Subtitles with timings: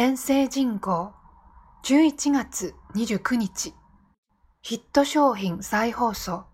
[0.00, 1.12] 天聖人口
[1.82, 3.74] 11月29日。
[4.62, 6.44] ヒット商品再放送。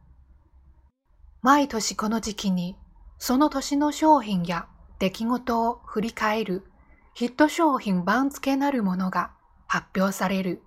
[1.43, 2.79] 毎年この時期に
[3.19, 4.67] その年の商品や
[4.99, 6.65] 出来事を振り返る
[7.13, 9.33] ヒット商品番付なるものが
[9.67, 10.63] 発表される。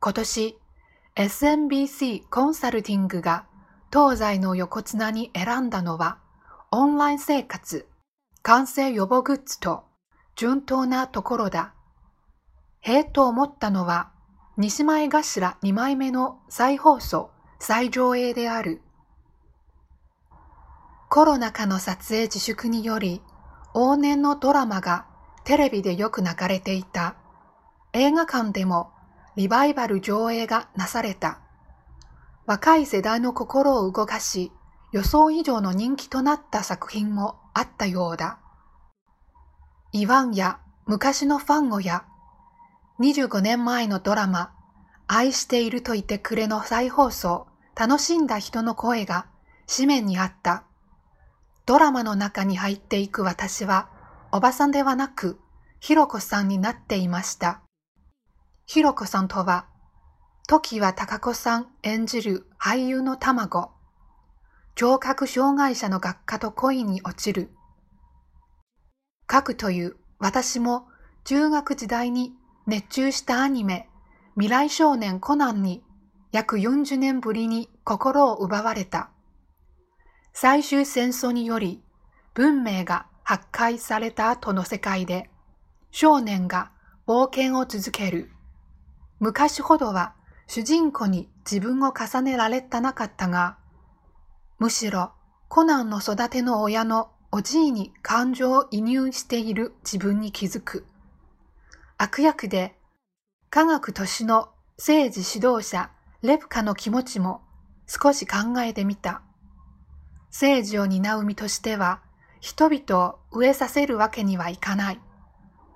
[0.00, 0.58] 今年
[1.16, 3.46] SMBC コンサルティングが
[3.90, 6.18] 東西の横綱に選んだのは
[6.72, 7.88] オンライン生活、
[8.42, 9.84] 感染予防グッズと
[10.40, 11.74] 順当なところだ。
[12.80, 14.08] へえと思ったのは
[14.56, 18.80] 西前頭2枚目の再放送、再上映である。
[21.10, 23.20] コロナ禍の撮影自粛により
[23.74, 25.04] 往年のドラマが
[25.44, 27.16] テレビでよく流れていた。
[27.92, 28.92] 映画館でも
[29.36, 31.40] リバイバル上映がなされた。
[32.46, 34.52] 若い世代の心を動かし、
[34.90, 38.38] 予想以上の人気となった作品もあったようだ。
[39.92, 42.04] イワンや昔のファンをや、
[43.00, 44.52] 25年前のドラマ、
[45.08, 49.26] 愛していると言ってくれの再放送、楽しんだ人の声が
[49.66, 50.64] 紙面にあった。
[51.66, 53.88] ドラマの中に入っていく私は、
[54.30, 55.40] おばさんではなく、
[55.80, 57.60] ひろこさんになっていました。
[58.66, 59.66] ひろこさんとは、
[60.46, 63.72] 時は高子さん演じる俳優の卵。
[64.76, 67.50] 聴覚障害者の学科と恋に落ちる。
[69.30, 70.88] 書くという私も
[71.24, 72.34] 中学時代に
[72.66, 73.88] 熱中したアニメ
[74.34, 75.82] 未来少年コナンに
[76.32, 79.10] 約40年ぶりに心を奪われた。
[80.32, 81.82] 最終戦争により
[82.34, 85.30] 文明が破壊された後の世界で
[85.90, 86.70] 少年が
[87.06, 88.30] 冒険を続ける。
[89.18, 90.14] 昔ほどは
[90.46, 93.58] 主人公に自分を重ねられたなかったが、
[94.58, 95.12] むしろ
[95.48, 100.84] コナンの育ての親のおじいに感情を移入している自分に気づく。
[101.96, 102.74] 悪役で
[103.50, 105.90] 科学都市の政治指導者
[106.22, 107.42] レプカの気持ちも
[107.86, 109.22] 少し考えてみた。
[110.30, 112.00] 政治を担う身としては、
[112.40, 115.00] 人々を飢えさせるわけにはいかない。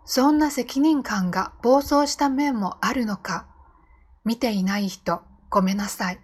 [0.04, 3.46] そんな責任感が暴走した面もあるのか、
[4.24, 6.20] 見ていない人、ごめんなさい。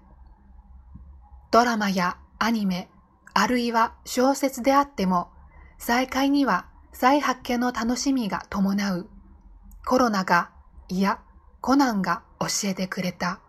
[1.50, 2.88] ドラマやアニメ、
[3.34, 5.28] あるいは小説であっても、
[5.78, 9.08] 再会には再発見の楽しみが伴う。
[9.86, 10.50] コロナが、
[10.88, 11.20] いや、
[11.60, 13.40] コナンが教えてくれた。